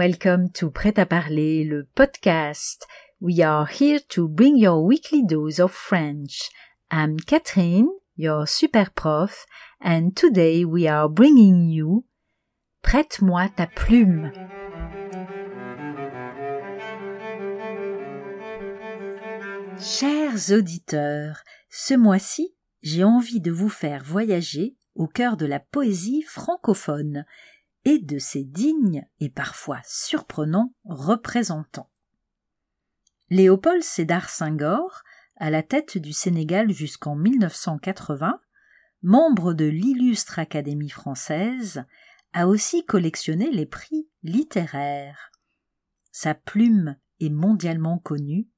[0.00, 2.86] welcome to Prêt à parler, le podcast.
[3.20, 6.48] We are here to bring your weekly dose of French.
[6.90, 9.44] I'm Catherine, your super prof,
[9.78, 12.06] and today we are bringing you
[12.80, 14.32] Prête-moi ta plume.
[19.78, 26.22] Chers auditeurs, ce mois-ci, j'ai envie de vous faire voyager au cœur de la poésie
[26.22, 27.26] francophone
[27.84, 31.90] et de ses dignes et parfois surprenants représentants.
[33.30, 35.02] Léopold Sédar Senghor,
[35.36, 38.40] à la tête du Sénégal jusqu'en 1980,
[39.02, 41.84] membre de l'illustre Académie française,
[42.32, 45.30] a aussi collectionné les prix littéraires.
[46.12, 48.48] Sa plume est mondialement connue,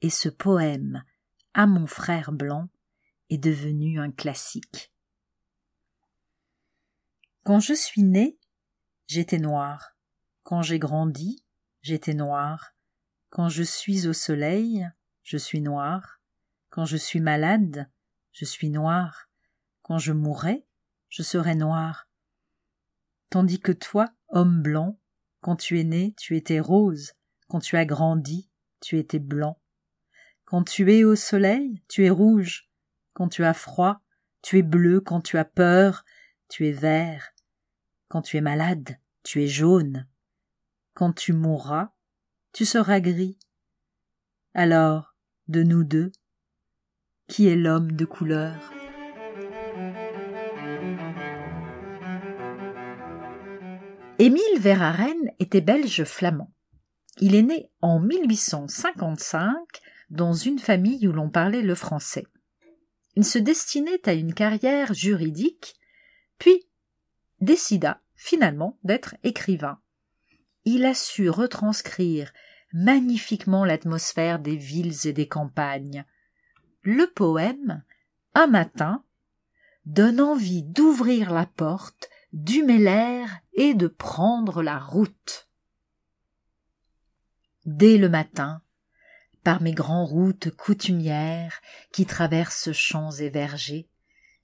[0.00, 1.04] et ce poème
[1.52, 2.68] À mon frère blanc
[3.30, 4.92] est devenu un classique.
[7.44, 8.38] Quand je suis né,
[9.06, 9.96] j'étais noir.
[10.42, 11.44] Quand j'ai grandi,
[11.82, 12.74] j'étais noir.
[13.30, 14.88] Quand je suis au soleil,
[15.22, 16.20] je suis noir.
[16.70, 17.90] Quand je suis malade,
[18.32, 19.28] je suis noir.
[19.82, 20.66] Quand je mourrai,
[21.08, 22.08] je serai noir.
[23.30, 24.98] Tandis que toi, homme blanc,
[25.40, 27.12] quand tu es né, tu étais rose.
[27.48, 28.48] Quand tu as grandi,
[28.80, 29.60] tu étais blanc.
[30.44, 32.70] Quand tu es au soleil, tu es rouge.
[33.12, 34.00] Quand tu as froid,
[34.40, 35.00] tu es bleu.
[35.00, 36.04] Quand tu as peur,
[36.48, 37.33] tu es vert.
[38.14, 40.06] Quand tu es malade, tu es jaune.
[40.92, 41.90] Quand tu mourras,
[42.52, 43.40] tu seras gris.
[44.54, 45.16] Alors,
[45.48, 46.12] de nous deux,
[47.26, 48.54] qui est l'homme de couleur?
[54.20, 56.52] Émile Verhaeren était belge flamand.
[57.18, 59.56] Il est né en 1855
[60.10, 62.28] dans une famille où l'on parlait le français.
[63.16, 65.74] Il se destinait à une carrière juridique,
[66.38, 66.68] puis
[67.40, 69.80] décida finalement d'être écrivain.
[70.64, 72.32] Il a su retranscrire
[72.72, 76.04] magnifiquement l'atmosphère des villes et des campagnes.
[76.82, 77.82] Le poème,
[78.34, 79.04] un matin,
[79.86, 85.48] donne envie d'ouvrir la porte, d'humer l'air et de prendre la route.
[87.64, 88.62] Dès le matin,
[89.42, 91.60] par mes grandes routes coutumières
[91.92, 93.88] qui traversent champs et vergers,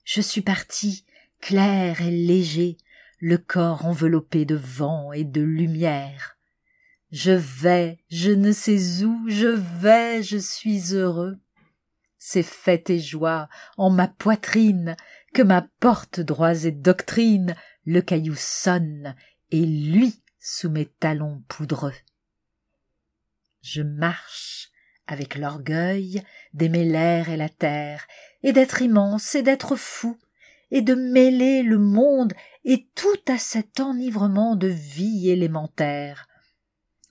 [0.03, 1.05] je suis parti
[1.39, 2.77] clair et léger,
[3.21, 6.37] le corps enveloppé de vent et de lumière.
[7.11, 11.37] Je vais, je ne sais où, je vais, je suis heureux.
[12.17, 14.95] C'est fête et joie en ma poitrine
[15.33, 17.55] que m'apporte droits et doctrines,
[17.85, 19.15] le caillou sonne
[19.51, 21.93] et lui sous mes talons poudreux.
[23.61, 24.71] Je marche
[25.05, 28.07] avec l'orgueil d'aimer l'air et la terre,
[28.41, 30.17] et d'être immense et d'être fou,
[30.71, 32.33] et de mêler le monde
[32.63, 36.27] et tout à cet enivrement de vie élémentaire.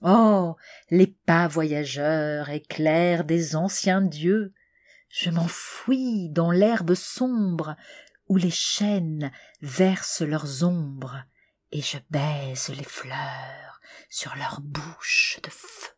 [0.01, 0.55] Oh.
[0.89, 4.53] Les pas voyageurs éclairs des anciens dieux.
[5.09, 7.75] Je m'enfuis dans l'herbe sombre
[8.27, 11.23] où les chênes versent leurs ombres,
[11.71, 15.89] et je baise les fleurs sur leurs bouches de feu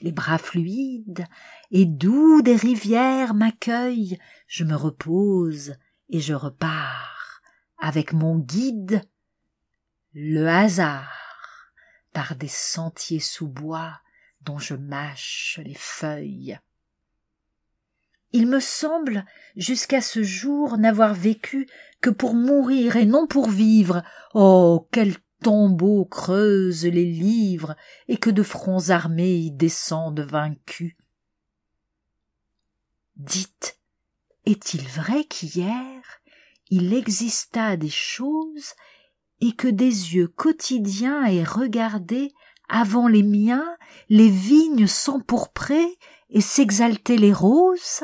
[0.00, 1.24] les bras fluides
[1.70, 5.74] et doux des rivières m'accueillent, je me repose
[6.08, 7.40] et je repars
[7.78, 9.02] avec mon guide,
[10.12, 11.72] le hasard,
[12.12, 14.00] par des sentiers sous bois
[14.40, 16.58] dont je mâche les feuilles.
[18.32, 19.24] Il me semble,
[19.56, 21.66] jusqu'à ce jour, n'avoir vécu
[22.00, 24.02] que pour mourir et non pour vivre.
[24.34, 24.88] Oh.
[24.92, 25.14] Quel
[25.46, 27.76] tombeaux creusent les livres
[28.08, 30.96] et que de fronts armés y descendent vaincus.
[33.14, 33.78] Dites,
[34.44, 36.02] est-il vrai qu'hier
[36.68, 38.72] il exista des choses
[39.40, 42.32] et que des yeux quotidiens aient regardé
[42.68, 43.76] avant les miens
[44.08, 45.96] les vignes s'empourprer
[46.28, 48.02] et s'exalter les roses?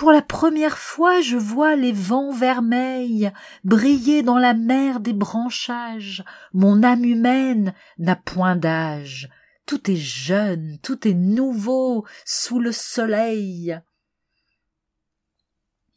[0.00, 3.30] Pour la première fois je vois les vents vermeils
[3.64, 6.24] briller dans la mer des branchages.
[6.54, 9.28] Mon âme humaine n'a point d'âge.
[9.66, 13.78] Tout est jeune, tout est nouveau sous le soleil.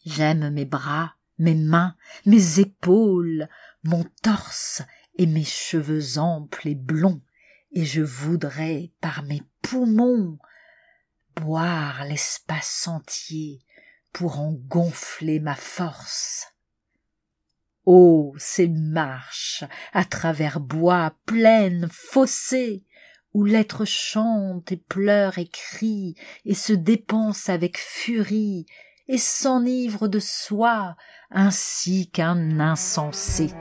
[0.05, 1.95] J'aime mes bras, mes mains,
[2.25, 3.47] mes épaules,
[3.85, 4.81] mon torse
[5.15, 7.21] et mes cheveux amples et blonds,
[7.71, 10.39] et je voudrais par mes poumons
[11.37, 13.63] boire l'espace entier
[14.13, 16.53] pour en gonfler ma force.
[17.85, 22.85] Oh, ces marches à travers bois, plaines, fossés,
[23.33, 26.15] où l'être chante et pleure et crie
[26.45, 28.67] et se dépense avec furie
[29.07, 30.95] et s'enivre de soi
[31.31, 33.51] ainsi qu'un insensé.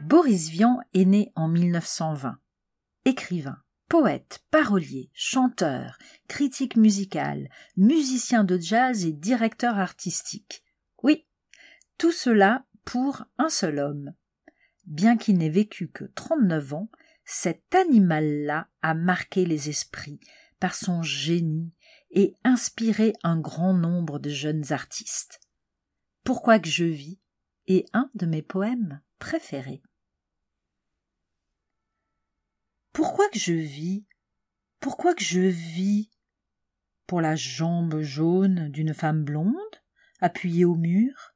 [0.00, 2.38] Boris Vian est né en 1920,
[3.04, 5.98] écrivain poète, parolier, chanteur,
[6.28, 10.64] critique musical, musicien de jazz et directeur artistique.
[11.02, 11.26] Oui,
[11.98, 14.14] tout cela pour un seul homme.
[14.86, 16.90] Bien qu'il n'ait vécu que trente-neuf ans,
[17.24, 20.20] cet animal-là a marqué les esprits
[20.60, 21.72] par son génie
[22.10, 25.40] et inspiré un grand nombre de jeunes artistes.
[26.22, 27.18] Pourquoi que je vis
[27.66, 29.82] est un de mes poèmes préférés.
[32.96, 34.06] Pourquoi que je vis?
[34.80, 36.08] Pourquoi que je vis?
[37.06, 39.54] Pour la jambe jaune d'une femme blonde,
[40.22, 41.34] appuyée au mur,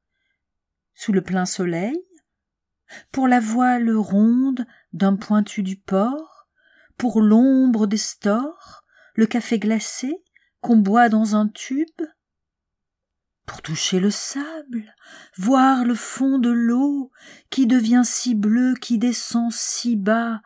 [0.94, 2.02] sous le plein soleil?
[3.12, 6.48] Pour la voile ronde d'un pointu du port?
[6.96, 8.82] Pour l'ombre des stores
[9.12, 10.24] Le café glacé
[10.62, 12.00] qu'on boit dans un tube?
[13.44, 14.94] Pour toucher le sable,
[15.36, 17.12] voir le fond de l'eau
[17.50, 20.40] qui devient si bleu, qui descend si bas,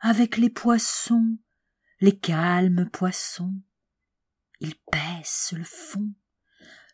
[0.00, 1.38] avec les poissons,
[2.00, 3.54] les calmes poissons.
[4.60, 6.12] Ils paissent le fond,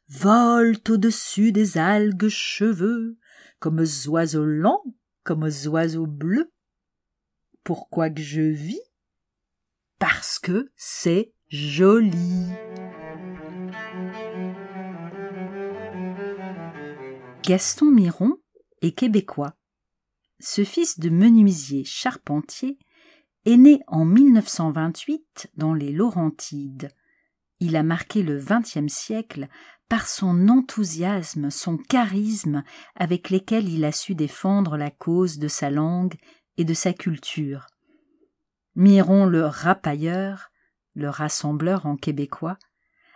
[0.08, 3.18] volent au-dessus des algues cheveux,
[3.58, 4.84] comme oiseaux lents,
[5.22, 6.52] comme oiseaux bleus.
[7.62, 8.80] Pourquoi que je vis?
[9.98, 12.48] Parce que c'est joli.
[17.42, 18.36] Gaston Miron
[18.82, 19.56] est québécois.
[20.40, 22.78] Ce fils de menuisier charpentier
[23.44, 26.90] est né en 1928 dans les Laurentides.
[27.60, 29.48] Il a marqué le XXe siècle
[29.88, 32.64] par son enthousiasme, son charisme
[32.94, 36.14] avec lesquels il a su défendre la cause de sa langue
[36.56, 37.66] et de sa culture.
[38.74, 40.50] Miron le rapailleur,
[40.94, 42.58] le rassembleur en québécois,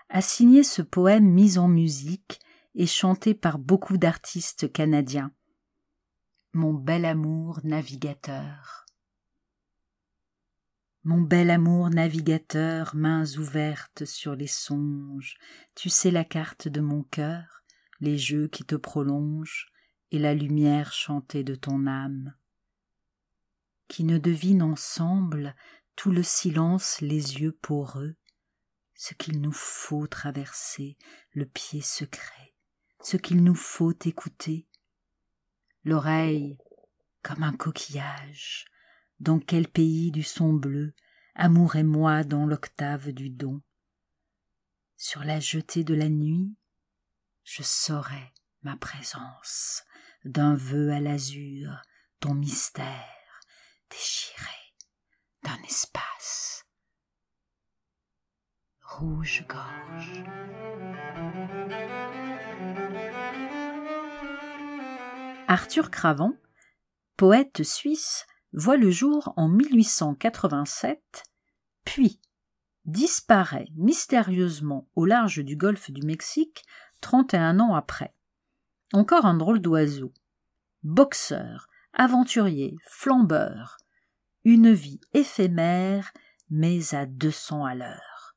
[0.09, 2.41] a signé ce poème mis en musique
[2.75, 5.33] et chanté par beaucoup d'artistes canadiens.
[6.53, 8.88] Mon bel amour navigateur.
[11.09, 15.39] Mon bel amour navigateur, mains ouvertes sur les songes,
[15.75, 17.63] tu sais la carte de mon cœur,
[18.01, 19.73] les jeux qui te prolongent,
[20.11, 22.35] et la lumière chantée de ton âme.
[23.89, 25.57] Qui ne devine ensemble
[25.97, 28.15] tout le silence les yeux poreux,
[28.93, 30.99] ce qu'il nous faut traverser,
[31.33, 32.55] le pied secret,
[33.01, 34.69] ce qu'il nous faut écouter,
[35.85, 36.59] l'oreille
[37.23, 38.67] comme un coquillage,
[39.21, 40.95] dans quel pays du son bleu,
[41.35, 43.61] amour et moi dans l'octave du don.
[44.97, 46.55] Sur la jetée de la nuit,
[47.45, 48.33] je saurai
[48.63, 49.85] ma présence,
[50.25, 51.83] d'un vœu à l'azur,
[52.21, 53.41] ton mystère
[53.91, 54.51] déchiré
[55.43, 56.67] d'un espace.
[58.83, 60.25] Rouge-gorge.
[65.47, 66.35] Arthur Cravant,
[67.17, 71.25] poète suisse, voit le jour en 1887,
[71.85, 72.21] puis
[72.85, 76.65] disparaît mystérieusement au large du golfe du Mexique
[77.01, 78.15] trente et un ans après.
[78.93, 80.13] Encore un drôle d'oiseau.
[80.83, 83.77] Boxeur, aventurier, flambeur.
[84.45, 86.13] Une vie éphémère,
[86.49, 88.37] mais à deux cents à l'heure.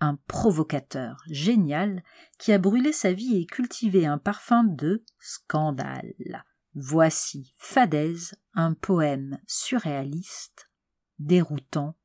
[0.00, 2.02] Un provocateur génial
[2.38, 6.44] qui a brûlé sa vie et cultivé un parfum de scandale.
[6.74, 10.70] Voici Fadaise, un poème surréaliste,
[11.18, 11.96] déroutant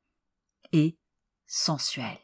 [0.72, 0.98] et
[1.46, 2.18] sensuel.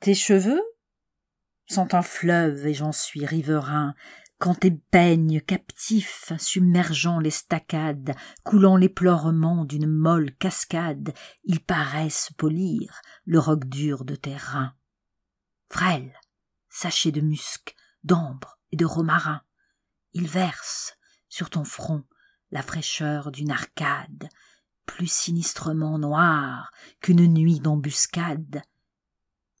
[0.00, 0.60] Tes cheveux
[1.66, 3.94] sont un fleuve et j'en suis riverain,
[4.38, 12.32] quand tes peignes captifs, submergeant les staccades, coulant les pleurements d'une molle cascade, ils paraissent
[12.36, 14.74] polir le roc dur de tes reins.
[15.70, 16.12] Frêle,
[16.68, 19.42] sachet de musc, d'ambre, et de romarin.
[20.12, 20.96] Il verse
[21.28, 22.04] sur ton front
[22.50, 24.28] la fraîcheur d'une arcade,
[24.84, 28.62] plus sinistrement noire qu'une nuit d'embuscade.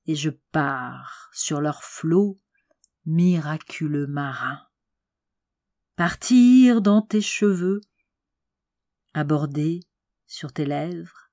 [0.06, 2.38] Et je pars sur leur flot,
[3.06, 4.60] miraculeux marin.
[5.96, 7.80] Partir dans tes cheveux,
[9.14, 9.80] aborder
[10.26, 11.30] sur tes lèvres,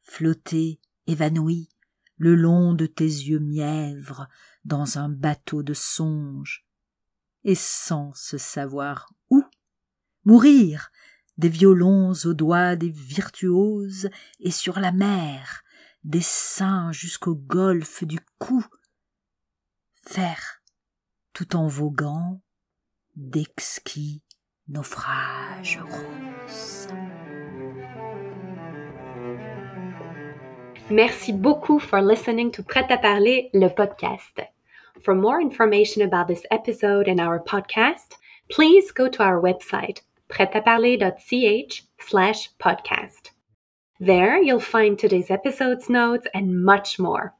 [0.00, 1.68] flotter évanoui
[2.16, 4.28] le long de tes yeux mièvres
[4.64, 6.63] dans un bateau de songes
[7.44, 9.42] et sans se savoir où.
[10.24, 10.90] Mourir
[11.36, 14.08] des violons aux doigts des virtuoses
[14.40, 15.62] et sur la mer,
[16.04, 18.64] des seins jusqu'au golfe du cou.
[20.06, 20.62] Faire,
[21.32, 22.40] tout en voguant,
[23.16, 24.22] d'exquis
[24.68, 26.88] naufrages roses.
[30.90, 34.53] Merci beaucoup for listening to Prêt à parler, le podcast.
[35.02, 38.14] For more information about this episode and our podcast,
[38.50, 43.30] please go to our website, pretaparler.ch slash podcast.
[44.00, 47.34] There you'll find today's episode's notes and much more.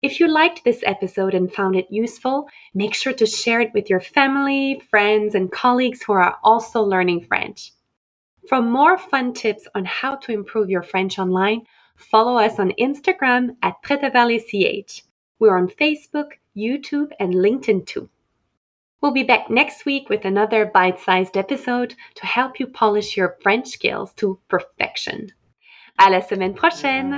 [0.00, 3.88] If you liked this episode and found it useful, make sure to share it with
[3.88, 7.72] your family, friends, and colleagues who are also learning French.
[8.48, 11.62] For more fun tips on how to improve your French online,
[11.96, 15.02] follow us on Instagram at PretaParlerCH.
[15.38, 18.08] We're on Facebook, YouTube, and LinkedIn too.
[19.00, 23.36] We'll be back next week with another bite sized episode to help you polish your
[23.42, 25.32] French skills to perfection.
[25.98, 27.12] À la semaine prochaine!